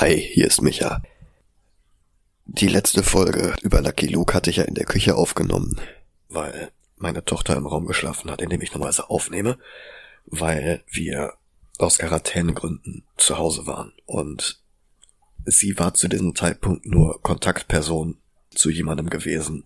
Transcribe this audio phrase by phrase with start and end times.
[0.00, 1.02] Hi, hier ist Micha.
[2.46, 5.78] Die letzte Folge über Lucky Luke hatte ich ja in der Küche aufgenommen,
[6.30, 9.58] weil meine Tochter im Raum geschlafen hat, in dem ich normalerweise aufnehme,
[10.24, 11.34] weil wir
[11.76, 14.62] aus Quarantänegründen zu Hause waren und
[15.44, 18.16] sie war zu diesem Zeitpunkt nur Kontaktperson
[18.54, 19.64] zu jemandem gewesen,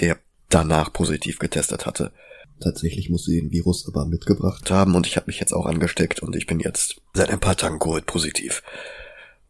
[0.00, 0.18] der
[0.48, 2.10] danach positiv getestet hatte.
[2.58, 6.18] Tatsächlich muss sie den Virus aber mitgebracht haben und ich habe mich jetzt auch angesteckt
[6.24, 8.60] und ich bin jetzt seit ein paar Tagen Covid-positiv.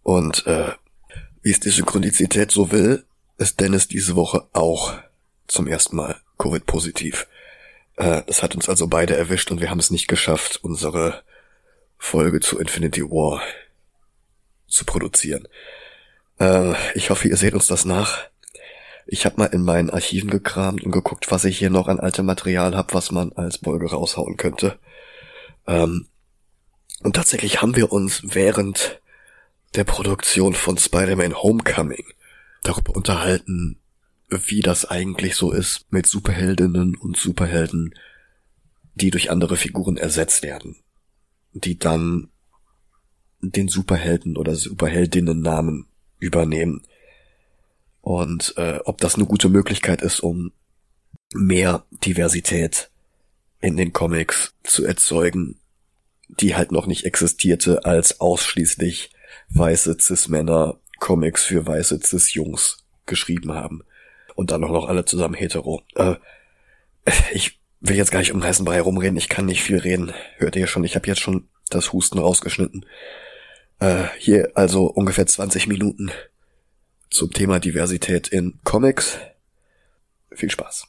[0.04, 0.72] Und äh,
[1.42, 3.04] wie es die Synchronizität so will,
[3.38, 4.94] ist Dennis diese Woche auch
[5.48, 7.26] zum ersten Mal Covid-positiv.
[7.96, 11.22] Äh, das hat uns also beide erwischt und wir haben es nicht geschafft, unsere
[11.98, 13.42] Folge zu Infinity War
[14.68, 15.48] zu produzieren.
[16.38, 18.24] Äh, ich hoffe, ihr seht uns das nach.
[19.06, 22.26] Ich habe mal in meinen Archiven gekramt und geguckt, was ich hier noch an altem
[22.26, 24.78] Material habe, was man als Folge raushauen könnte.
[25.66, 26.08] Ähm,
[27.02, 29.00] und tatsächlich haben wir uns während
[29.74, 32.04] der Produktion von Spider-Man Homecoming
[32.62, 33.80] darüber unterhalten,
[34.28, 37.94] wie das eigentlich so ist mit Superheldinnen und Superhelden,
[38.94, 40.76] die durch andere Figuren ersetzt werden,
[41.52, 42.30] die dann
[43.40, 45.86] den Superhelden oder Superheldinnen Namen
[46.18, 46.82] übernehmen.
[48.00, 50.52] Und äh, ob das eine gute Möglichkeit ist, um
[51.32, 52.90] mehr Diversität
[53.60, 55.58] in den Comics zu erzeugen,
[56.28, 59.10] die halt noch nicht existierte, als ausschließlich
[59.54, 63.82] weiße Cis-Männer Comics für weiße Cis-Jungs geschrieben haben.
[64.34, 65.82] Und dann auch noch alle zusammen hetero.
[65.94, 66.16] Äh,
[67.32, 70.12] ich will jetzt gar nicht um heißen Brei rumreden, ich kann nicht viel reden.
[70.36, 72.86] Hört ihr schon, ich habe jetzt schon das Husten rausgeschnitten.
[73.78, 76.10] Äh, hier also ungefähr 20 Minuten
[77.10, 79.18] zum Thema Diversität in Comics.
[80.32, 80.88] Viel Spaß.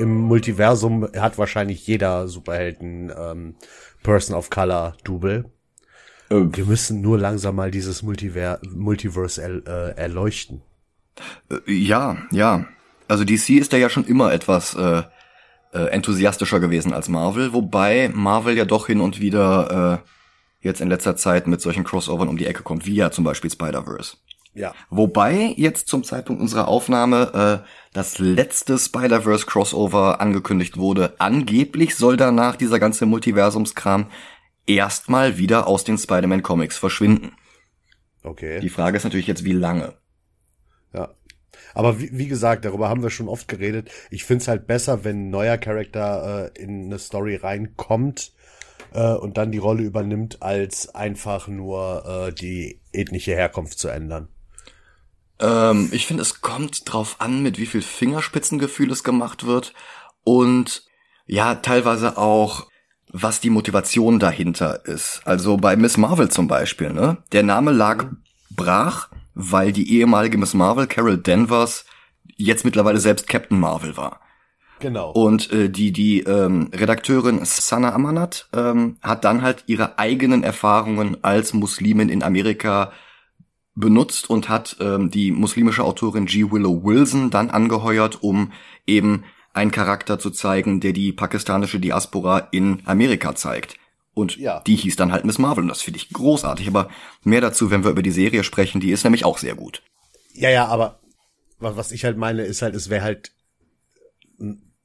[0.00, 3.54] Im Multiversum hat wahrscheinlich jeder Superhelden ähm,
[4.02, 5.44] Person of Color Double.
[6.30, 6.56] Ähm.
[6.56, 10.62] Wir müssen nur langsam mal dieses Multiver Multiverse er äh, erleuchten.
[11.50, 12.66] Äh, ja, ja.
[13.08, 15.02] Also DC ist da ja schon immer etwas äh,
[15.72, 20.88] äh, enthusiastischer gewesen als Marvel, wobei Marvel ja doch hin und wieder äh, jetzt in
[20.88, 24.16] letzter Zeit mit solchen Crossovern um die Ecke kommt, wie ja zum Beispiel Spider-Verse.
[24.54, 24.74] Ja.
[24.90, 31.14] Wobei jetzt zum Zeitpunkt unserer Aufnahme äh, das letzte Spider-Verse Crossover angekündigt wurde.
[31.18, 34.06] Angeblich soll danach dieser ganze Multiversumskram
[34.66, 37.32] erstmal wieder aus den Spider-Man Comics verschwinden.
[38.22, 38.60] Okay.
[38.60, 39.94] Die Frage ist natürlich jetzt, wie lange.
[40.92, 41.14] Ja.
[41.74, 43.90] Aber wie, wie gesagt, darüber haben wir schon oft geredet.
[44.10, 48.32] Ich find's halt besser, wenn ein neuer Charakter äh, in eine Story reinkommt
[48.92, 54.28] äh, und dann die Rolle übernimmt, als einfach nur äh, die ethnische Herkunft zu ändern.
[55.40, 59.72] Ähm, ich finde, es kommt drauf an, mit wie viel Fingerspitzengefühl es gemacht wird
[60.24, 60.84] und
[61.26, 62.66] ja, teilweise auch,
[63.12, 65.22] was die Motivation dahinter ist.
[65.24, 67.18] Also bei Miss Marvel zum Beispiel, ne?
[67.32, 68.06] Der Name lag
[68.50, 71.84] brach, weil die ehemalige Miss Marvel, Carol Danvers,
[72.36, 74.20] jetzt mittlerweile selbst Captain Marvel war.
[74.80, 75.10] Genau.
[75.10, 81.18] Und äh, die die ähm, Redakteurin Sana Amanat ähm, hat dann halt ihre eigenen Erfahrungen
[81.22, 82.92] als Muslimin in Amerika
[83.74, 86.50] benutzt und hat ähm, die muslimische Autorin G.
[86.50, 88.52] Willow Wilson dann angeheuert, um
[88.86, 93.76] eben einen Charakter zu zeigen, der die pakistanische Diaspora in Amerika zeigt.
[94.12, 94.60] Und ja.
[94.60, 96.68] die hieß dann halt Miss Marvel und das finde ich großartig.
[96.68, 96.88] Aber
[97.22, 99.82] mehr dazu, wenn wir über die Serie sprechen, die ist nämlich auch sehr gut.
[100.34, 101.00] Ja, ja, aber
[101.58, 103.32] was ich halt meine, ist halt, es wäre halt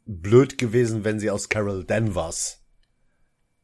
[0.06, 2.65] blöd gewesen, wenn sie aus Carol Danvers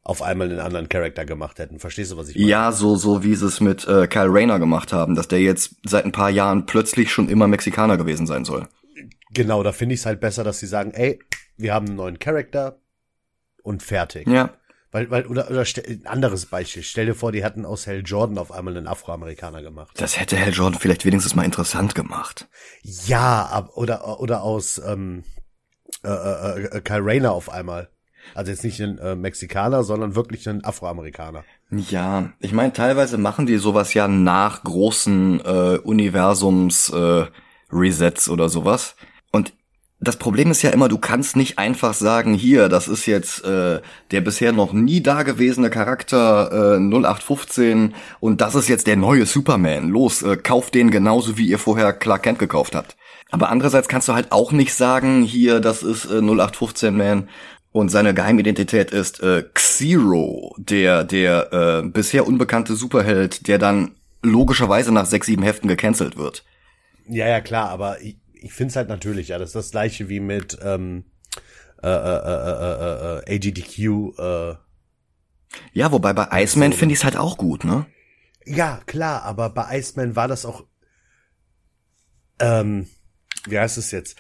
[0.04, 1.80] auf einmal einen anderen Charakter gemacht hätten.
[1.80, 2.48] Verstehst du, was ich meine?
[2.48, 5.76] Ja, so, so wie sie es mit äh, Kyle Rayner gemacht haben, dass der jetzt
[5.84, 8.68] seit ein paar Jahren plötzlich schon immer Mexikaner gewesen sein soll.
[9.34, 11.20] Genau, da finde ich es halt besser, dass sie sagen, ey,
[11.56, 12.80] wir haben einen neuen Charakter
[13.64, 14.28] und fertig.
[14.28, 14.56] Ja.
[14.92, 16.84] Weil, weil, oder, oder ein anderes Beispiel.
[16.84, 19.92] Stell dir vor, die hatten aus Hell Jordan auf einmal einen Afroamerikaner gemacht.
[19.98, 22.50] Das hätte Hell Jordan vielleicht wenigstens mal interessant gemacht.
[22.82, 25.24] Ja, ab, oder, oder aus ähm,
[26.04, 27.90] äh, äh, äh, Kyle Rayner auf einmal.
[28.36, 31.44] Also jetzt nicht ein äh, Mexikaner, sondern wirklich ein Afroamerikaner.
[31.72, 37.26] Ja, ich meine, teilweise machen die sowas ja nach großen äh, Universums äh,
[37.72, 38.96] Resets oder sowas.
[39.32, 39.54] Und
[40.04, 43.82] das Problem ist ja immer, du kannst nicht einfach sagen, hier, das ist jetzt äh,
[44.10, 49.90] der bisher noch nie dagewesene Charakter äh, 0815 und das ist jetzt der neue Superman.
[49.90, 52.98] Los, äh, kauft den genauso, wie ihr vorher Clark Kent gekauft habt.
[53.30, 57.30] Aber andererseits kannst du halt auch nicht sagen, hier, das ist äh, 0815 Man
[57.72, 64.92] Und seine Geheimidentität ist äh, Xero, der der äh, bisher unbekannte Superheld, der dann logischerweise
[64.94, 66.44] nach sechs, sieben Heften gecancelt wird.
[67.08, 70.10] Ja, ja, klar, aber ich, ich finde es halt natürlich, ja, das ist das gleiche
[70.10, 71.06] wie mit ähm,
[71.82, 74.20] äh, äh, äh, äh, äh, AGDQ.
[74.20, 74.56] Äh,
[75.74, 77.86] Ja, wobei bei Iceman finde ich es halt auch gut, ne?
[78.46, 80.66] ja, klar, aber bei Iceman war das auch.
[82.40, 82.88] Ähm,
[83.48, 84.16] wie heißt es jetzt?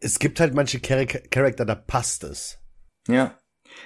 [0.00, 2.58] Es gibt halt manche Char Charakter, da passt es.
[3.08, 3.38] Ja.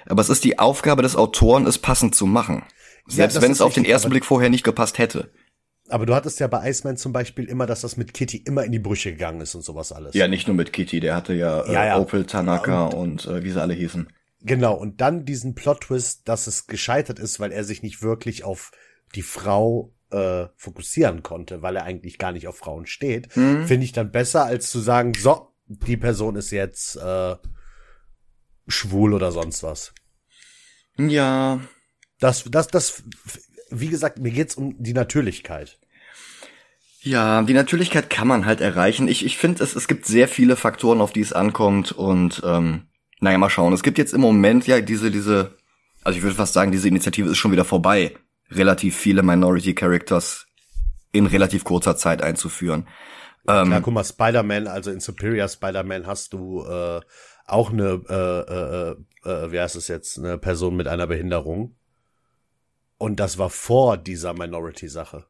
[0.05, 2.63] Aber es ist die Aufgabe des Autoren, es passend zu machen.
[3.07, 5.31] Selbst das wenn es auf den ersten Blick vorher nicht gepasst hätte.
[5.89, 8.71] Aber du hattest ja bei Iceman zum Beispiel immer, dass das mit Kitty immer in
[8.71, 10.13] die Brüche gegangen ist und sowas alles.
[10.15, 11.99] Ja, nicht nur mit Kitty, der hatte ja, äh, Ja, ja.
[11.99, 14.07] Opel, Tanaka und, äh, wie sie alle hießen.
[14.41, 18.71] Genau, und dann diesen Plot-Twist, dass es gescheitert ist, weil er sich nicht wirklich auf
[19.15, 23.65] die Frau äh, fokussieren konnte, weil er eigentlich gar nicht auf Frauen steht, Hm.
[23.67, 27.35] finde ich dann besser, als zu sagen, so, die Person ist jetzt äh,
[28.67, 29.93] schwul oder sonst was.
[30.97, 31.61] Ja,
[32.19, 33.03] Das, das, das,
[33.71, 35.79] wie gesagt, mir geht's um die Natürlichkeit.
[37.01, 39.07] Ja, die Natürlichkeit kann man halt erreichen.
[39.07, 42.83] Ich, ich finde, es, es gibt sehr viele Faktoren, auf die es ankommt und ähm,
[43.19, 43.73] naja, mal schauen.
[43.73, 45.57] Es gibt jetzt im Moment ja diese, diese,
[46.03, 48.15] also ich würde fast sagen, diese Initiative ist schon wieder vorbei,
[48.51, 50.45] relativ viele Minority Characters
[51.11, 52.87] in relativ kurzer Zeit einzuführen.
[53.51, 57.01] Ähm, Klar, guck mal, Spider-Man, also in Superior Spider-Man hast du äh,
[57.45, 61.75] auch eine, äh, äh, äh, wie heißt es jetzt, eine Person mit einer Behinderung.
[62.97, 65.25] Und das war vor dieser Minority-Sache.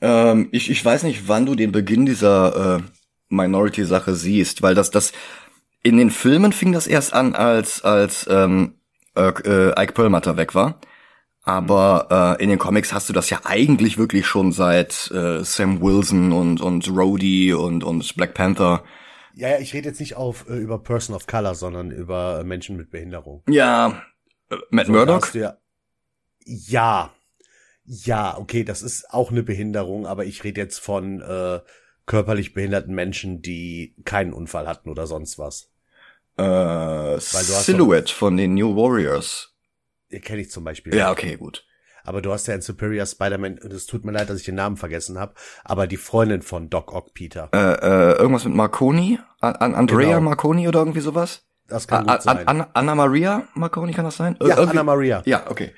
[0.00, 2.82] Ähm, ich, ich weiß nicht, wann du den Beginn dieser äh,
[3.28, 5.12] Minority-Sache siehst, weil das, das
[5.82, 8.74] in den Filmen fing das erst an, als als ähm,
[9.14, 10.80] äh, äh, Ike Perlmutter weg war.
[11.48, 15.80] Aber äh, in den Comics hast du das ja eigentlich wirklich schon seit äh, Sam
[15.80, 18.84] Wilson und und Rhodey und und Black Panther.
[19.34, 22.44] Ja, ja, ich rede jetzt nicht auf äh, über Person of Color, sondern über äh,
[22.44, 23.42] Menschen mit Behinderung.
[23.48, 24.02] Ja,
[24.50, 25.34] äh, Matt So, Murdock.
[25.34, 25.56] Ja,
[26.44, 27.14] ja,
[27.86, 31.60] ja, okay, das ist auch eine Behinderung, aber ich rede jetzt von äh,
[32.04, 35.70] körperlich behinderten Menschen, die keinen Unfall hatten oder sonst was.
[36.36, 39.57] Äh, Silhouette von den New Warriors.
[40.10, 40.94] Kenne ich zum Beispiel.
[40.94, 41.64] Ja, okay, gut.
[42.04, 44.54] Aber du hast ja in Superior Spider-Man, und es tut mir leid, dass ich den
[44.54, 45.34] Namen vergessen habe,
[45.64, 47.50] aber die Freundin von Doc Ock Peter.
[47.52, 49.18] Äh, äh, irgendwas mit Marconi?
[49.40, 50.20] An, an Andrea Genau.
[50.22, 51.42] Marconi oder irgendwie sowas?
[51.66, 52.48] Das kann A- gut sein.
[52.48, 54.36] An, An, Anna Maria Marconi kann das sein?
[54.40, 55.22] ja, Irgendwie- Anna Maria.
[55.26, 55.72] Ja, okay.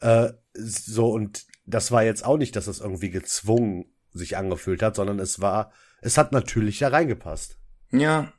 [0.00, 4.96] Äh, so, und das war jetzt auch nicht, dass es irgendwie gezwungen sich angefühlt hat,
[4.96, 5.70] sondern es war,
[6.00, 7.58] es hat natürlich da reingepasst.
[7.92, 8.32] Ja,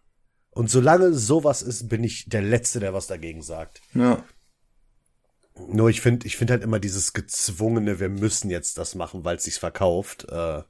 [0.49, 3.81] Und solange sowas ist, bin ich der Letzte, der was dagegen sagt.
[3.93, 4.21] ja.
[5.55, 9.35] Nur ich finde, ich finde halt immer dieses gezwungene, wir müssen jetzt das machen, weil
[9.37, 10.27] es sich verkauft.
[10.29, 10.63] Äh,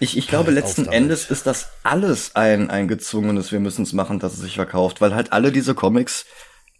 [0.00, 0.86] Ich, ich glaube, Hör letzten.
[0.86, 5.00] Endes ist das alles ein, ein gezwungenes, wir müssen es machen, dass es sich verkauft,
[5.00, 6.26] weil halt alle diese Comics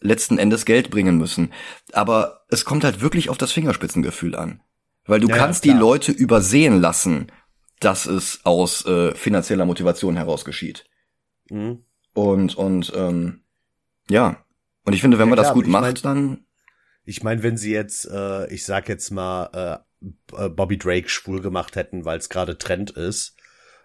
[0.01, 1.53] letzten Endes Geld bringen müssen.
[1.93, 4.63] Aber es kommt halt wirklich auf das Fingerspitzengefühl an.
[5.05, 5.81] Weil du Ja, kannst die klar.
[5.81, 7.31] Leute übersehen lassen,
[7.81, 10.85] dass es aus äh, finanzieller Motivation heraus geschieht.
[11.51, 11.79] mh.
[12.15, 13.45] Und, und ähm,
[14.11, 14.45] ja.
[14.85, 16.45] Und ich finde, wenn Ja, man das klar, gut ich mein- macht, dann
[17.11, 19.83] Ich meine, wenn sie jetzt, äh, ich sag jetzt mal,
[20.33, 23.35] äh, äh, Bobby Drake schwul gemacht hätten, weil es gerade Trend ist,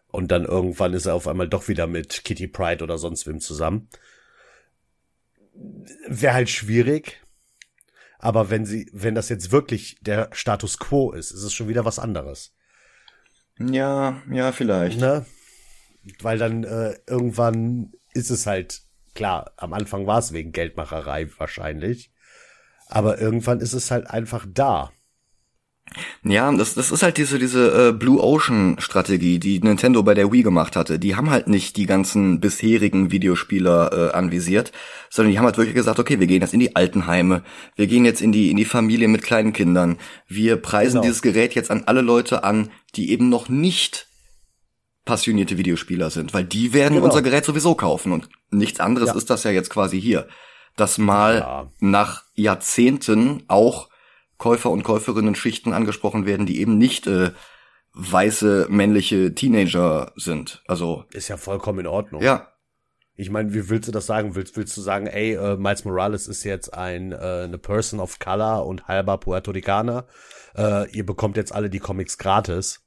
[0.09, 3.39] und dann irgendwann ist er auf einmal doch wieder mit Kitty Pride oder sonst wem
[3.39, 3.89] zusammen,
[6.07, 7.19] wäre halt schwierig.
[8.19, 11.83] Aber wenn sie, wenn das jetzt wirklich der Status quo ist, ist es schon wieder
[11.83, 12.53] was anderes.
[13.57, 14.99] ja, ja, vielleicht.
[14.99, 15.25] Ne?
[16.21, 18.83] Weil dann äh, irgendwann ist es halt,
[19.15, 22.11] klar, am Anfang war es wegen Geldmacherei wahrscheinlich.
[22.87, 24.91] Aber irgendwann ist es halt einfach da.
[26.23, 30.31] Ja, das, das ist halt diese, diese äh, Blue Ocean Strategie, die Nintendo bei der
[30.31, 30.97] Wii gemacht hatte.
[30.97, 34.71] Die haben halt nicht die ganzen bisherigen Videospieler äh, anvisiert,
[35.11, 37.43] sondern die haben halt wirklich gesagt, okay, wir gehen jetzt in die Altenheime,
[37.75, 41.03] wir gehen jetzt in die, in die Familie mit kleinen Kindern, wir preisen Genau.
[41.03, 44.07] dieses Gerät jetzt an alle Leute an, die eben noch nicht
[45.05, 47.05] passionierte Videospieler sind, weil die werden Genau.
[47.05, 49.15] unser Gerät sowieso kaufen und nichts anderes Ja.
[49.15, 50.27] ist das ja jetzt quasi hier.
[50.75, 51.71] Dass mal Ja.
[51.79, 53.89] nach Jahrzehnten auch
[54.37, 57.31] Käufer und Käuferinnen Schichten angesprochen werden, die eben nicht äh,
[57.93, 60.61] weiße männliche Teenager sind.
[60.67, 62.21] Also Ist ja vollkommen in Ordnung.
[62.21, 62.51] ja,
[63.15, 64.35] Ich meine, wie willst du das sagen?
[64.35, 67.15] Willst, willst du sagen, ey, äh, Miles Morales ist jetzt ein äh,
[67.45, 70.05] eine Person of Color und halber Puerto Ricaner.
[70.57, 72.81] Äh, ihr bekommt jetzt alle die Comics gratis.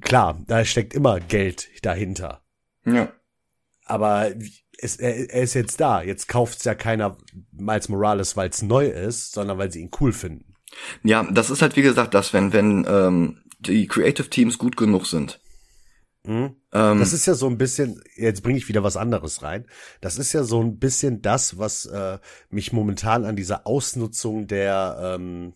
[0.00, 2.40] Klar, da steckt immer Geld dahinter.
[2.86, 3.12] ja.
[3.84, 4.30] Aber
[4.78, 6.02] es, er, er ist jetzt da.
[6.02, 7.16] Jetzt kauft's ja keiner
[7.52, 10.54] Miles Morales, weil es neu ist, sondern weil sie ihn cool finden.
[11.02, 15.06] Ja, das ist halt wie gesagt das, wenn wenn ähm, die Creative Teams gut genug
[15.06, 15.40] sind,
[16.26, 16.56] Hm?
[16.72, 19.66] Ähm, Das ist ja so ein bisschen, jetzt bringe ich wieder was anderes rein.
[20.00, 22.18] Das ist ja so ein bisschen das, was äh,
[22.50, 25.54] mich momentan an dieser Ausnutzung der ähm,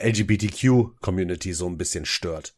[0.00, 2.54] LGBTQ-Community so ein bisschen stört.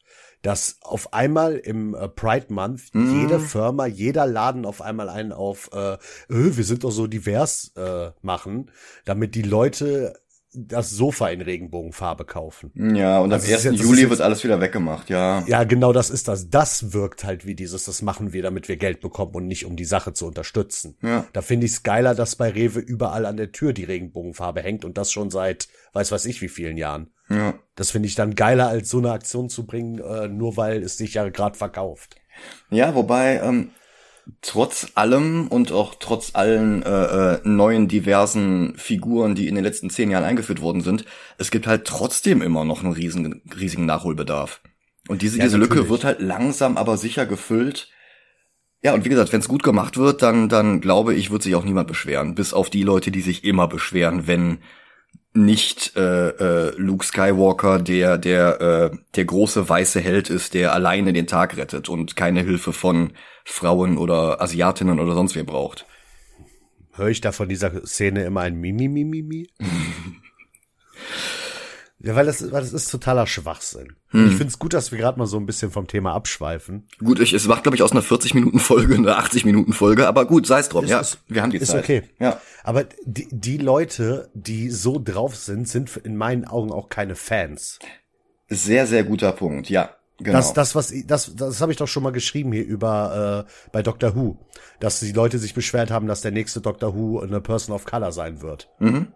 [0.47, 3.11] Dass auf einmal im äh, Pride Month Mhm.
[3.11, 5.99] jede Firma, jeder Laden auf einmal einen auf, äh, äh,
[6.29, 8.71] wir sind doch so divers äh, machen,
[9.05, 10.15] damit die Leute
[10.57, 12.73] das Sofa in Regenbogenfarbe kaufen.
[12.97, 13.65] ja, und am Also es ist 1.
[13.65, 15.45] jetzt- das ist Juli jetzt- wird alles wieder weggemacht, ja.
[15.47, 16.49] Ja, genau das ist das.
[16.51, 19.77] Das wirkt halt wie dieses, das machen wir, damit wir Geld bekommen und nicht, um
[19.77, 20.97] die Sache zu unterstützen.
[21.03, 21.27] Ja.
[21.33, 24.85] Da finde ich es geiler, dass bei Rewe überall an der Tür die Regenbogenfarbe hängt
[24.85, 27.11] und das schon seit weiß weiß ich wie vielen Jahren.
[27.29, 27.55] ja.
[27.75, 30.97] Das finde ich dann geiler, als so eine Aktion zu bringen, äh, nur weil es
[30.97, 32.17] sich ja gerade verkauft.
[32.71, 33.71] Ja, wobei ähm,
[34.42, 39.90] trotz allem und auch trotz allen äh, äh, neuen diversen Figuren, die in den letzten
[39.90, 41.04] zehn Jahren eingeführt worden sind,
[41.38, 44.61] es gibt halt trotzdem immer noch einen riesigen, riesigen Nachholbedarf.
[45.09, 47.88] Und diese, Ja, diese Lücke wird halt langsam, aber sicher gefüllt.
[48.83, 51.54] Ja, und wie gesagt, wenn es gut gemacht wird, dann, dann glaube ich, wird sich
[51.54, 52.35] auch niemand beschweren.
[52.35, 54.59] Bis auf die Leute, die sich immer beschweren, wenn
[55.37, 61.12] nicht äh, äh, Luke Skywalker der der äh, der große weiße Held ist, der alleine
[61.12, 63.12] den Tag rettet und keine Hilfe von
[63.45, 65.87] Frauen oder Asiatinnen oder sonst wer braucht.
[66.95, 69.49] Höre ich da von dieser Szene immer ein Mimi, Mimi, Mimi?
[71.99, 73.97] ja, weil das, weil das ist totaler Schwachsinn.
[74.12, 76.87] Und Ich finde es gut, dass wir gerade mal so ein bisschen vom Thema abschweifen.
[76.99, 80.07] Gut, ich, es macht glaube ich aus einer 40 Minuten Folge eine 80 Minuten Folge,
[80.07, 80.85] aber gut, sei es drum.
[80.85, 81.85] Ist- ja, ist- wir haben die ist Zeit.
[81.85, 82.03] okay.
[82.19, 87.15] Ja, Aber die, die Leute, die so drauf sind, sind in meinen Augen auch keine
[87.17, 87.79] Fans.
[88.49, 89.69] sehr sehr guter Punkt.
[89.71, 90.33] Ja, genau.
[90.38, 93.83] Das, das, was, das, das habe ich doch schon mal geschrieben hier über äh, bei
[93.83, 94.38] Doctor Who,
[94.81, 98.12] dass die Leute sich beschwert haben, dass der nächste Doctor Who eine Person of Color
[98.12, 98.69] sein wird.
[98.79, 99.09] mhm.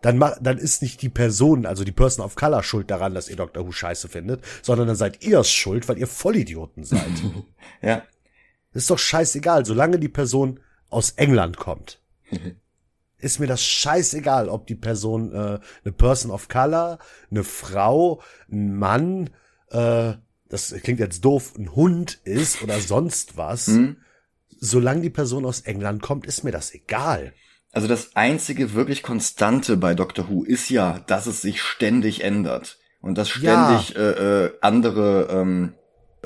[0.00, 3.28] Dann, ma- dann ist nicht die Person, also die Person of Color, schuld daran, dass
[3.28, 7.02] ihr Doctor Who scheiße findet, sondern dann seid ihr es schuld, weil ihr Vollidioten seid.
[7.82, 8.02] Ja,
[8.72, 12.00] ist doch scheißegal, solange die Person aus England kommt.
[13.20, 17.00] Ist mir das scheißegal, ob die Person äh, eine Person of Color,
[17.32, 19.30] eine Frau, ein Mann,
[19.70, 20.12] äh,
[20.48, 23.66] das klingt jetzt doof, ein Hund ist oder sonst was.
[23.66, 23.96] Mhm.
[24.60, 27.32] Solange die Person aus England kommt, ist mir das egal.
[27.78, 32.76] Also das einzige wirklich Konstante bei Doctor Who ist ja, dass es sich ständig ändert
[33.00, 33.78] und dass Ja.
[33.78, 35.74] ständig äh, äh, andere, ähm,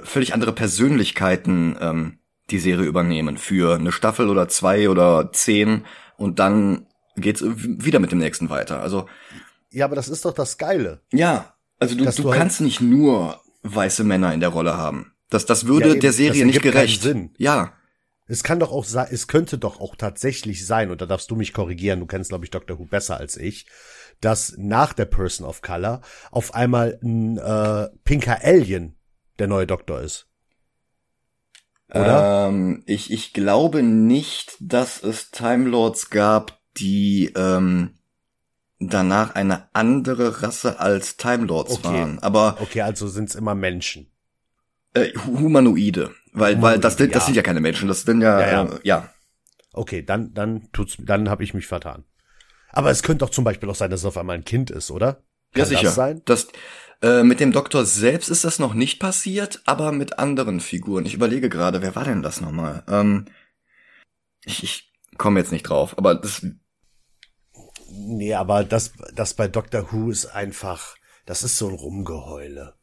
[0.02, 2.18] völlig andere Persönlichkeiten ähm,
[2.50, 5.84] die Serie übernehmen für eine Staffel oder zwei oder zehn
[6.16, 8.80] und dann geht's wieder mit dem nächsten weiter.
[8.80, 9.06] Also
[9.70, 11.02] Ja, aber das ist doch das Geile.
[11.12, 15.12] ja, also du, du du halt- kannst nicht nur weiße Männer in der Rolle haben.
[15.28, 16.00] Das, das würde Ja, eben.
[16.00, 17.02] der Serie nicht gerecht.
[17.02, 17.34] Sinn.
[17.36, 17.74] Ja,
[18.26, 21.36] Es kann doch auch sein, es könnte doch auch tatsächlich sein, und da darfst du
[21.36, 22.78] mich korrigieren, du kennst, glaube ich, Dr.
[22.78, 23.66] Who besser als ich,
[24.20, 26.00] dass nach der Person of Color
[26.30, 28.96] auf einmal ein äh, pinker Alien
[29.38, 30.28] der neue Doktor ist.
[31.92, 32.48] Oder?
[32.48, 37.98] Ähm, ich, ich glaube nicht, dass es Time Lords gab, die ähm,
[38.78, 41.84] danach eine andere Rasse als Time Lords Okay.
[41.84, 42.18] waren.
[42.20, 44.10] Aber Okay, also sind's immer Menschen.
[44.94, 46.14] äh, Humanoide.
[46.32, 47.20] Weil, weil das, das ja.
[47.20, 48.64] sind ja keine Menschen, das sind ja, Ja, ja.
[48.64, 49.10] Äh, ja.
[49.72, 52.04] Okay, dann, dann tut's, dann habe ich mich vertan.
[52.70, 54.90] Aber es könnte doch zum Beispiel auch sein, dass es auf einmal ein Kind ist,
[54.90, 55.22] oder?
[55.54, 55.82] Ja, Kann sicher.
[55.82, 56.22] Das sein?
[56.24, 56.48] Das,
[57.02, 61.04] äh, mit dem Doktor selbst ist das noch nicht passiert, aber mit anderen Figuren.
[61.04, 62.82] Ich überlege gerade, wer war denn das nochmal?
[62.88, 63.26] Ähm,
[64.44, 66.42] ich, ich komme jetzt nicht drauf, aber das,
[67.94, 70.96] Nee, aber das, das bei Doctor Who ist einfach,
[71.26, 72.74] das ist so ein Rumgeheule.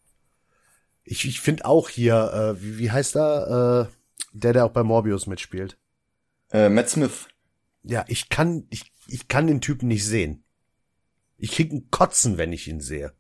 [1.12, 3.96] Ich, ich finde auch hier, äh, wie, wie heißt er, äh,
[4.32, 5.76] der, der auch bei Morbius mitspielt?
[6.52, 7.28] äh, Matt Smith.
[7.84, 10.44] Ja, ich kann, ich, ich kann den Typen nicht sehen.
[11.38, 13.14] Ich krieg einen Kotzen, wenn ich ihn sehe.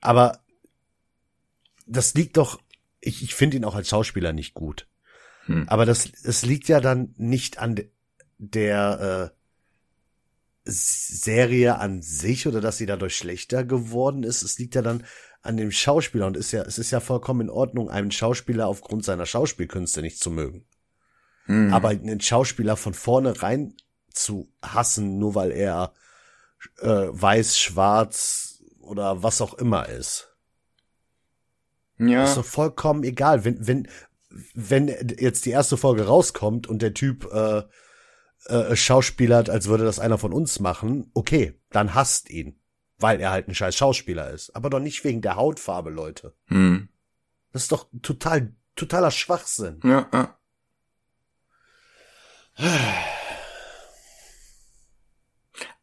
[0.00, 0.40] Aber
[1.86, 2.60] das liegt doch,
[3.00, 4.88] ich, ich finde ihn auch als Schauspieler nicht gut.
[5.44, 5.68] Hm.
[5.68, 7.90] Aber das, es liegt ja dann nicht an de,
[8.38, 9.36] der äh,
[10.64, 14.42] Serie an sich oder dass sie dadurch schlechter geworden ist.
[14.42, 15.04] Es liegt ja dann
[15.46, 19.04] an dem Schauspieler und ist ja, es ist ja vollkommen in Ordnung, einen Schauspieler aufgrund
[19.04, 20.66] seiner Schauspielkünste nicht zu mögen.
[21.46, 21.72] Hm.
[21.72, 23.74] Aber einen Schauspieler von vornherein
[24.10, 25.92] zu hassen, nur weil er
[26.80, 30.36] äh, weiß, schwarz oder was auch immer ist,
[31.98, 32.24] ja.
[32.24, 33.44] ist doch vollkommen egal.
[33.44, 33.88] Wenn, wenn,
[34.54, 34.88] wenn
[35.18, 37.62] jetzt die erste Folge rauskommt und der Typ äh,
[38.46, 42.58] äh, schauspielert, als würde das einer von uns machen, okay, dann hasst ihn,
[42.98, 44.54] weil er halt ein scheiß Schauspieler ist.
[44.56, 46.34] Aber doch nicht wegen der Hautfarbe, Leute.
[46.46, 46.88] Hm.
[47.52, 49.80] Das ist doch total, totaler Schwachsinn.
[49.84, 50.36] Ja, ja.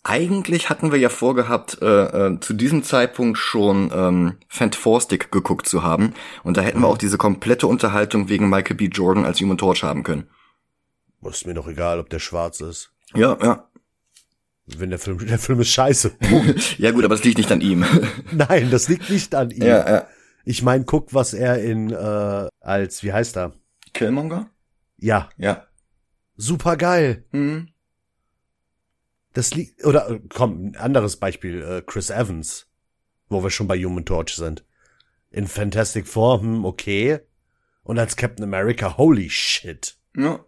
[0.03, 5.81] eigentlich hatten wir ja vorgehabt, äh, äh, zu diesem Zeitpunkt schon ähm, Fantastic geguckt zu
[5.83, 6.13] haben.
[6.43, 8.85] Und da hätten wir auch diese komplette Unterhaltung wegen Michael B.
[8.85, 10.29] Jordan als Human Torch haben können.
[11.23, 12.91] Ist mir doch egal, ob der schwarz ist.
[13.15, 13.69] Ja, ja.
[14.65, 16.15] Wenn der Film, der Film ist scheiße.
[16.77, 17.85] ja gut, aber das liegt nicht an ihm.
[18.31, 19.63] Nein, das liegt nicht an ihm.
[19.63, 20.07] ja, ja.
[20.45, 23.53] Ich mein, guck, was er in äh, als wie heißt er?
[23.93, 24.49] Killmonger?
[24.97, 25.67] Ja, Ja.
[26.35, 27.25] super geil.
[27.31, 27.69] Mhm.
[29.33, 32.67] Das liegt oder äh, komm, ein anderes Beispiel, äh, Chris Evans,
[33.29, 34.65] wo wir schon bei Human Torch sind.
[35.31, 37.19] In Fantastic Four, hm, okay.
[37.83, 39.97] Und als Captain America, holy shit.
[40.15, 40.45] Ja.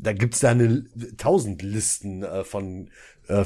[0.00, 0.84] Da gibt's da eine
[1.16, 2.90] tausend Listen äh, von
[3.28, 3.44] äh,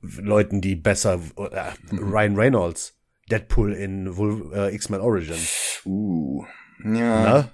[0.00, 2.98] Leuten, die besser äh, Ryan Reynolds,
[3.30, 4.06] Deadpool in
[4.52, 5.38] äh, X-Men Origin.
[5.84, 6.44] Uh.
[6.84, 6.90] Ja.
[7.22, 7.50] Ne?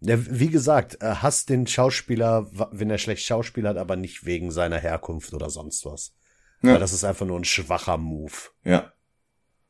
[0.00, 4.78] Ja, wie gesagt, äh, hasst den Schauspieler, wenn er schlecht schauspielert, aber nicht wegen seiner
[4.78, 6.12] Herkunft oder sonst was.
[6.62, 6.72] Ja.
[6.72, 8.32] Weil das ist einfach nur ein schwacher Move.
[8.64, 8.92] Ja.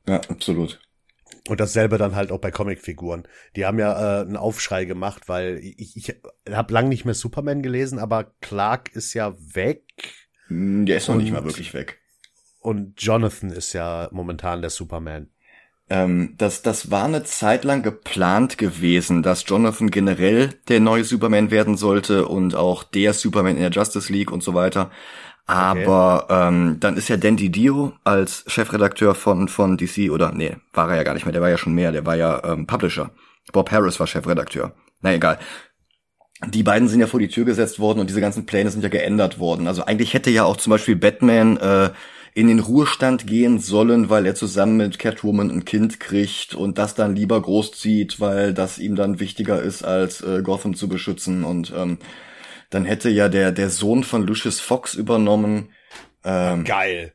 [0.07, 0.81] Ja, absolut.
[1.49, 3.27] Und dasselbe dann halt auch bei Comicfiguren.
[3.57, 6.15] Die haben ja äh, einen Aufschrei gemacht, weil ich, ich
[6.51, 9.83] habe lang nicht mehr Superman gelesen, aber Clark ist ja weg
[10.49, 12.01] Hm, Der ist noch nicht mal wirklich weg.
[12.61, 15.31] und Jonathan ist ja momentan der Superman.
[15.91, 21.51] Ähm, das, das war eine Zeit lang geplant gewesen, dass Jonathan generell der neue Superman
[21.51, 24.91] werden sollte und auch der Superman in der Justice League und so weiter.
[25.47, 30.91] Aber ähm, dann ist ja Dan Dio als Chefredakteur von, von DC, oder nee, war
[30.91, 33.11] er ja gar nicht mehr, der war ja schon mehr, der war ja ähm, Publisher.
[33.53, 34.73] Bob Harris war Chefredakteur.
[35.01, 35.39] Na egal.
[36.49, 38.89] Die beiden sind ja vor die Tür gesetzt worden und diese ganzen Pläne sind ja
[38.89, 39.67] geändert worden.
[39.67, 41.91] Also eigentlich hätte ja auch zum Beispiel Batman äh,
[42.35, 46.95] in den Ruhestand gehen sollen, weil er zusammen mit Catwoman ein Kind kriegt und das
[46.95, 51.45] dann lieber großzieht, weil das ihm dann wichtiger ist, als äh, Gotham zu beschützen.
[51.45, 51.99] Und ähm,
[52.73, 55.71] dann hätte ja der, der Sohn von Lucius Fox übernommen.
[56.25, 57.13] Ähm, Geil.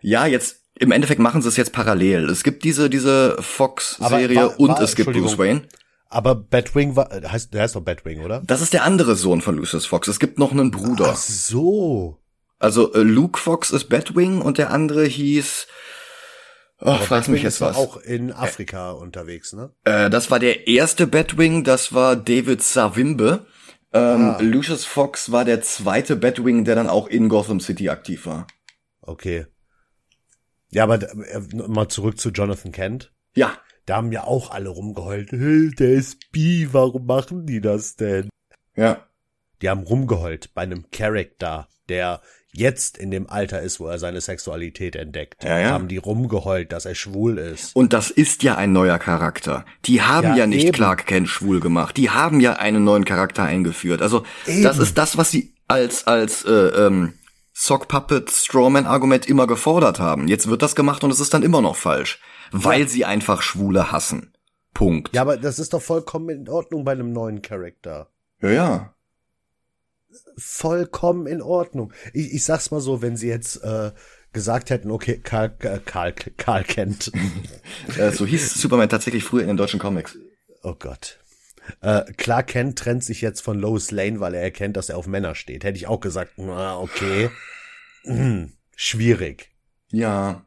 [0.00, 2.28] ja, jetzt im Endeffekt machen sie es jetzt parallel.
[2.30, 5.38] Es gibt diese, diese Fox-Serie und es gibt Bruce.
[5.38, 5.62] Wayne.
[6.08, 8.42] Aber Batwing war, äh, heißt, der heißt doch Batwing, oder?
[8.46, 10.08] Das ist der andere Sohn von Lucius Fox.
[10.08, 11.10] Es gibt noch einen Bruder.
[11.12, 12.20] Ach so.
[12.58, 15.66] Also äh, Luke Fox ist Batwing und der andere hieß.
[16.80, 17.76] Oh, Aber frag mich jetzt was.
[17.76, 19.70] auch in Afrika unterwegs, ne?
[19.84, 23.46] Äh, das war der erste Batwing, das war David Savimbe.
[23.92, 24.38] Ähm, Ah.
[24.40, 28.46] Lucius Fox war der zweite Batwing, der dann auch in Gotham City aktiv war.
[29.00, 29.46] Okay.
[30.70, 33.12] Ja, aber äh, mal zurück zu Jonathan Kent.
[33.34, 35.30] Ja, Da haben ja auch alle rumgeheult.
[35.30, 38.28] Hey, der ist bi, warum machen die das denn?
[38.74, 39.06] ja.
[39.62, 42.20] Die haben rumgeheult bei einem Charakter, der
[42.56, 45.44] jetzt in dem Alter ist, wo er seine Sexualität entdeckt.
[45.44, 45.70] Ja, ja.
[45.70, 47.76] Haben die rumgeheult, dass er schwul ist.
[47.76, 49.64] Und das ist ja ein neuer Charakter.
[49.84, 50.72] Die haben ja, Ja, nicht eben.
[50.72, 51.96] Clark Kent schwul gemacht.
[51.96, 54.02] Die haben ja einen neuen Charakter eingeführt.
[54.02, 54.82] Also das Eben.
[54.82, 57.14] ist das, was sie als als äh, ähm,
[57.52, 60.28] Sock Puppet Strawman Argument immer gefordert haben.
[60.28, 62.20] Jetzt wird das gemacht und es ist dann immer noch falsch,
[62.52, 64.32] weil sie einfach Schwule hassen.
[64.74, 65.14] Punkt.
[65.14, 68.08] Ja, aber das ist doch vollkommen in Ordnung bei einem neuen Charakter.
[68.40, 68.50] ja.
[68.50, 68.92] ja.
[70.36, 71.92] Vollkommen in Ordnung.
[72.12, 73.92] Ich, ich sag's mal so, wenn sie jetzt äh,
[74.32, 77.12] gesagt hätten, okay, Karl, äh, Karl, Karl Kent.
[77.98, 80.18] Äh, so hieß Superman tatsächlich früher in den deutschen Comics.
[80.62, 81.18] Oh Gott.
[81.80, 85.06] Äh, Clark Kent trennt sich jetzt von Lois Lane, weil er erkennt, dass er auf
[85.06, 85.64] Männer steht.
[85.64, 87.30] Hätte ich auch gesagt, na, okay.
[88.02, 89.50] Hm, schwierig.
[89.90, 90.45] Ja.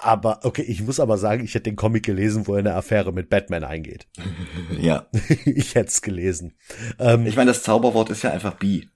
[0.00, 3.12] Aber, okay, ich muss aber sagen, ich hätte den Comic gelesen, wo er eine Affäre
[3.12, 4.06] mit Batman eingeht.
[4.80, 5.06] Ja.
[5.44, 6.54] ich hätte es gelesen.
[6.98, 8.88] Ähm, Ich meine, das Zauberwort ist ja einfach bi.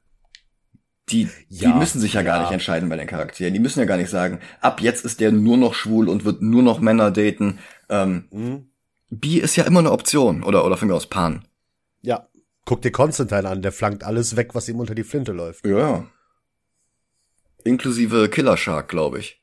[1.10, 2.42] Die, Ja, die müssen sich ja, gar ja.
[2.42, 3.54] nicht entscheiden bei den Charakteren.
[3.54, 6.42] Die müssen ja gar nicht sagen, ab jetzt ist der nur noch schwul und wird
[6.42, 7.58] nur noch Männer daten.
[7.88, 8.70] Ähm, hm,
[9.10, 10.42] bi ist ja immer eine Option.
[10.42, 11.46] Oder, oder von mir aus Pan.
[12.02, 12.26] ja,
[12.64, 15.64] guck dir Constantine an, der flankt alles weg, was ihm unter die Flinte läuft.
[15.64, 16.06] Ja, ja.
[17.62, 19.40] Inklusive Killer Shark, glaube ich.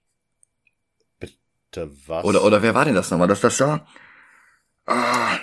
[2.08, 2.24] Was?
[2.26, 3.28] Oder, oder wer war denn das nochmal?
[3.28, 3.86] Das, das da?
[4.86, 5.38] Ah,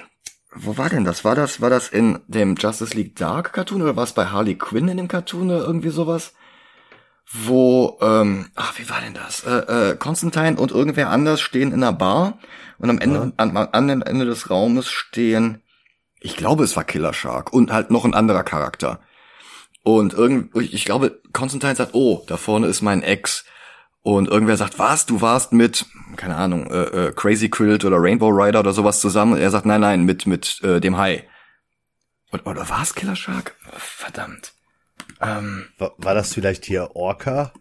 [0.54, 1.24] wo war denn das?
[1.24, 4.56] War das, war das in dem Justice League Dark Cartoon oder war es bei Harley
[4.56, 6.32] Quinn in dem Cartoon oder irgendwie sowas?
[7.32, 9.44] Wo, ähm, ach, wie war denn das?
[9.44, 12.38] Äh, äh, Constantine und irgendwer anders stehen in einer Bar
[12.78, 13.32] und am Ende, Ja.
[13.36, 15.62] an, an dem Ende des Raumes stehen,
[16.20, 19.00] ich glaube, es war Killer Shark und halt noch ein anderer Charakter.
[19.82, 23.44] Und irgend, ich glaube, Constantine sagt, oh, da vorne ist mein Ex.
[24.02, 25.84] Und irgendwer sagt, was, du warst mit,
[26.16, 29.34] keine Ahnung, äh, äh, Crazy Quilt oder Rainbow Rider oder sowas zusammen.
[29.34, 31.28] Und er sagt, nein, nein, mit, mit äh, dem Hai.
[32.32, 33.56] Oder, oder war es Killer Shark?
[33.76, 34.54] Verdammt.
[35.20, 37.52] Ähm, war, war das vielleicht hier Orca?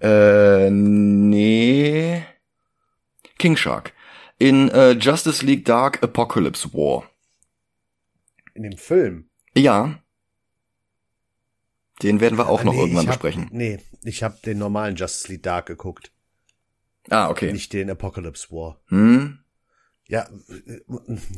[0.00, 2.24] äh, nee.
[3.38, 3.92] King Shark.
[4.38, 7.10] In äh, Justice League Dark Apocalypse War.
[8.54, 9.28] In dem Film?
[9.54, 10.00] Ja.
[12.02, 13.48] Den werden wir auch Ah, noch nee, irgendwann hab, besprechen.
[13.50, 16.12] Nee, ich habe den normalen Justice League Dark geguckt,
[17.10, 17.52] Ah, okay.
[17.52, 18.80] nicht den Apocalypse War.
[18.88, 19.38] Hm?
[20.10, 20.26] Ja,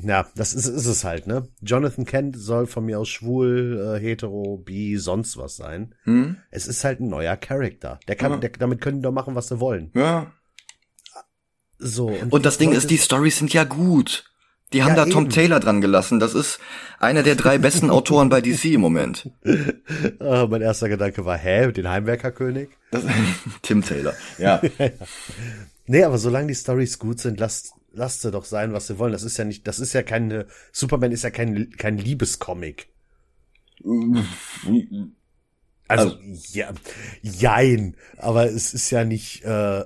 [0.03, 1.49] ja, das ist, ist es halt, ne?
[1.61, 5.95] Jonathan Kent soll von mir aus schwul, äh, hetero, bi, sonst was sein.
[6.05, 6.37] Hm?
[6.53, 7.99] Es ist halt ein neuer Charakter.
[8.07, 8.39] Der kann, Ja.
[8.39, 9.91] der, damit können die doch machen, was sie wollen.
[9.95, 10.33] Ja.
[11.79, 12.09] So.
[12.31, 14.30] Und das Ding ist, die Stories sind ja gut.
[14.73, 15.33] Die haben Ja, da Tom eben.
[15.33, 16.21] Taylor dran gelassen.
[16.21, 16.61] Das ist
[17.01, 19.29] einer der drei besten Autoren bei DC im Moment.
[19.45, 22.69] Äh, mein erster Gedanke war, hä, den Heimwerkerkönig?
[22.91, 23.05] Das,
[23.63, 24.15] Tim Taylor.
[24.39, 24.61] Ja.
[25.87, 29.13] Nee, aber solange die Stories gut sind, lasst, lasst sie doch sein, was sie wollen.
[29.13, 32.89] Das ist ja nicht, das ist ja keine, Superman ist ja kein, kein Liebescomic.
[35.89, 36.17] Also,
[36.53, 36.71] ja,
[37.23, 39.85] jein, aber es ist ja nicht äh,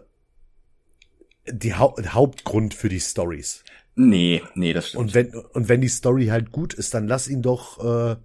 [1.47, 3.65] die Hau Hauptgrund für die Stories.
[3.97, 5.01] Nee, nee, das stimmt.
[5.03, 8.17] Und wenn und wenn die Story halt gut ist, dann lass ihn doch äh,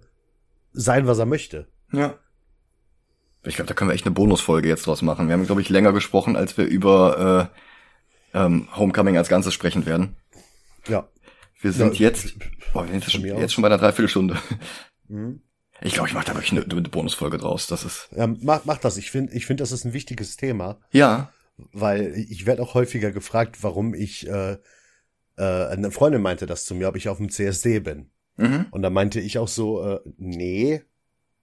[0.72, 1.68] sein, was er möchte.
[1.92, 2.14] Ja.
[3.44, 5.28] Ich glaube, da können wir echt eine Bonusfolge jetzt draus machen.
[5.28, 7.50] Wir haben, glaube ich, länger gesprochen, als wir über
[8.34, 10.16] äh, ähm, Homecoming als Ganzes sprechen werden.
[10.88, 11.08] Ja.
[11.60, 12.34] Wir sind Ja, jetzt,
[12.72, 14.36] boah, wir sind jetzt, schon, jetzt schon bei einer Dreiviertelstunde.
[15.08, 15.42] Mhm.
[15.82, 17.66] Ich glaube, ich mache da wirklich eine, eine Bonusfolge draus.
[17.66, 18.96] Das ist, ja mach, mach das.
[18.98, 21.32] Ich finde, ich finde, das ist ein wichtiges Thema, ja,
[21.72, 24.58] weil ich werde auch häufiger gefragt, warum ich äh,
[25.40, 28.10] äh, eine Freundin meinte das zu mir, ob ich auf dem CSD bin.
[28.36, 28.66] mhm.
[28.70, 30.82] Und da meinte ich auch so, äh, nee.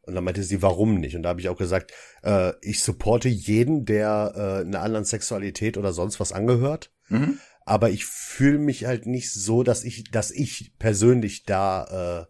[0.02, 1.16] Und dann meinte sie, warum nicht?
[1.16, 1.92] Und da habe ich auch gesagt,
[2.24, 6.94] äh, ich supporte jeden, der äh, einer anderen Sexualität oder sonst was angehört.
[7.10, 7.40] Mhm.
[7.66, 12.28] Aber ich fühle mich halt nicht so, dass ich, dass ich persönlich da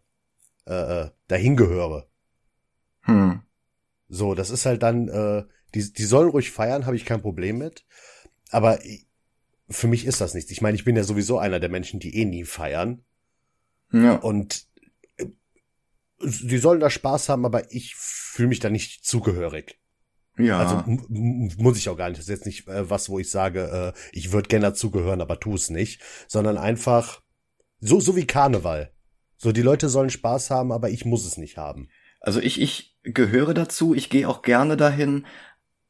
[0.66, 2.08] äh, äh, äh, dahin gehöre.
[3.04, 3.42] Hm.
[4.10, 7.58] So, das ist halt dann, äh, die, die sollen ruhig feiern, habe ich kein Problem
[7.58, 7.86] mit.
[8.52, 9.07] Aber ich,
[9.70, 10.52] für mich ist das nichts.
[10.52, 13.04] Ich meine, ich bin ja sowieso einer der Menschen, die eh nie feiern.
[13.92, 14.16] Ja.
[14.16, 14.66] Und
[15.18, 15.26] äh,
[16.22, 19.80] die sollen da Spaß haben, aber ich fühle mich da nicht zugehörig.
[20.38, 20.60] Ja.
[20.60, 22.20] Also muss ich auch gar nicht.
[22.20, 25.40] Das ist jetzt nicht äh, was, wo ich sage, äh, ich würde gerne dazugehören, aber
[25.40, 26.02] tu es nicht.
[26.28, 27.22] Sondern einfach
[27.80, 28.92] so, so wie Karneval.
[29.38, 31.90] So, die Leute sollen Spaß haben, aber ich muss es nicht haben.
[32.22, 35.26] Also ich, ich gehöre dazu, ich gehe auch gerne dahin,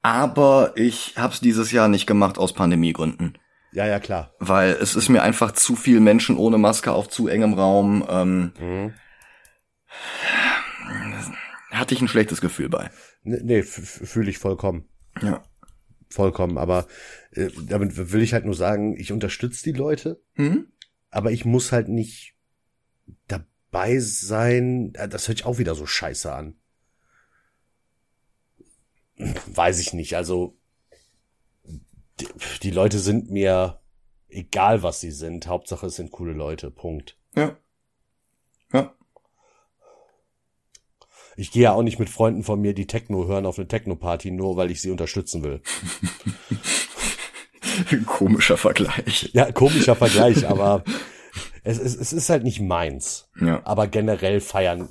[0.02, 3.38] aber ich hab's dieses Jahr nicht gemacht aus Pandemiegründen.
[3.78, 4.34] Ja, ja, klar.
[4.40, 8.04] Weil es ist mir einfach zu viel Menschen ohne Maske auf zu engem Raum.
[8.10, 8.94] Ähm, Mhm.
[11.70, 12.90] hatte ich ein schlechtes Gefühl bei.
[13.22, 14.90] Nee, nee fühle ich vollkommen.
[15.22, 15.44] Ja.
[16.10, 16.58] Vollkommen.
[16.58, 16.88] Aber
[17.34, 20.72] äh, damit will ich halt nur sagen, ich unterstütze die Leute, Hm?
[21.12, 22.34] aber ich muss halt nicht
[23.28, 24.92] dabei sein.
[24.96, 26.56] Äh, Das hört sich auch wieder so scheiße an.
[29.46, 30.16] Weiß ich nicht.
[30.16, 30.57] Also
[32.20, 32.28] die,
[32.64, 33.80] die Leute sind mir
[34.30, 35.48] egal, was sie sind.
[35.48, 36.72] Hauptsache es sind coole Leute.
[36.72, 37.18] Punkt.
[37.36, 37.56] Ja.
[38.74, 38.94] Ja.
[41.36, 44.32] Ich gehe ja auch nicht mit Freunden von mir, die Techno hören, auf eine Techno-Party,
[44.32, 45.62] nur weil ich sie unterstützen will.
[48.08, 49.30] Komischer Vergleich.
[49.34, 50.84] Ja, komischer Vergleich, aber
[51.64, 53.30] es, es, es ist halt nicht meins.
[53.40, 53.62] Ja.
[53.66, 54.90] Aber generell feiern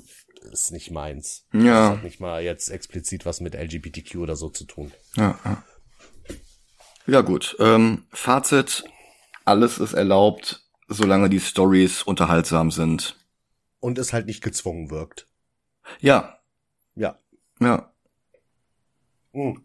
[0.51, 1.45] ist nicht meins.
[1.51, 1.89] Das Ja.
[1.91, 4.93] hat nicht mal jetzt explizit was mit LGBTQ oder so zu tun.
[5.17, 5.63] Ja, ja.
[7.07, 7.55] Ja gut.
[7.59, 8.83] Ähm, Fazit:
[9.45, 13.15] Alles ist erlaubt, solange die Stories unterhaltsam sind.
[13.79, 15.27] Und es halt nicht gezwungen wirkt.
[15.99, 16.39] Ja,
[16.95, 17.19] Ja.
[17.59, 17.91] ja,
[19.33, 19.63] Mhm.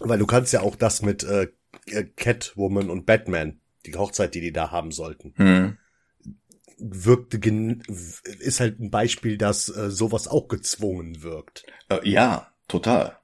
[0.00, 1.48] Weil du kannst ja auch das mit äh,
[2.16, 5.78] Catwoman und Batman, die Hochzeit, die die da haben sollten, hm.
[6.78, 7.38] wirkte
[8.38, 11.64] ist halt ein Beispiel, dass äh, sowas auch gezwungen wirkt.
[11.88, 13.17] Äh, ja, total.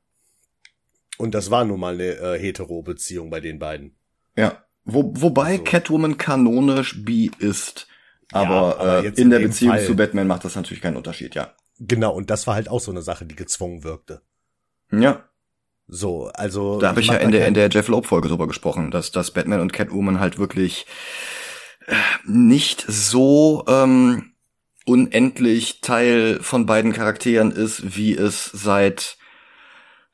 [1.18, 3.96] Und das war nun mal eine äh, hetero-Beziehung bei den beiden.
[4.36, 4.64] Ja.
[4.84, 5.62] Wo, wobei So.
[5.64, 7.86] Catwoman kanonisch bi ist.
[8.32, 11.34] Aber, aber äh, in in der Beziehung Fall- zu Batman macht das natürlich keinen Unterschied,
[11.34, 11.54] ja.
[11.78, 14.22] Genau, und das war halt auch so eine Sache, die gezwungen wirkte.
[14.92, 15.24] Ja,
[15.86, 16.78] So, also.
[16.80, 19.30] da habe ich ja in der, kein- in der Jeff Loeb-Folge drüber gesprochen, dass, dass
[19.32, 20.86] Batman und Catwoman halt wirklich
[21.86, 21.94] äh,
[22.26, 24.32] nicht so ähm,
[24.86, 29.16] unendlich Teil von beiden Charakteren ist, wie es seit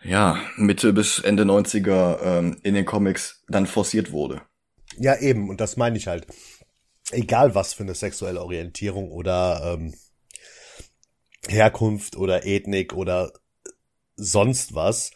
[0.03, 4.43] ja, Mitte bis Ende 90er ähm, in den Comics dann forciert wurde.
[4.97, 6.27] Ja, eben, und das meine ich halt.
[7.11, 9.95] Egal was für eine sexuelle Orientierung oder ähm,
[11.49, 13.33] Herkunft oder Ethnik oder
[14.17, 15.11] sonst was,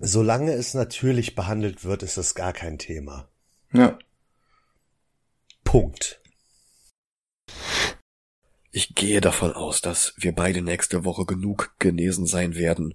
[0.00, 3.28] solange es natürlich behandelt wird, ist das gar kein Thema.
[3.72, 3.98] Ja.
[5.64, 6.20] Punkt.
[8.70, 12.94] Ich gehe davon aus, dass wir beide nächste Woche genug genesen sein werden,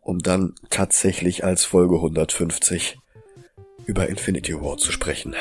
[0.00, 2.98] um dann tatsächlich als Folge 150
[3.86, 5.34] über Infinity War zu sprechen.